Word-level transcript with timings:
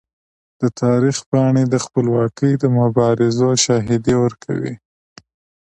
د 0.61 0.63
تاریخ 0.81 1.17
پاڼې 1.29 1.63
د 1.69 1.75
خپلواکۍ 1.85 2.51
د 2.57 2.63
مبارزو 2.79 3.49
شاهدي 3.65 4.15
ورکوي. 4.23 4.73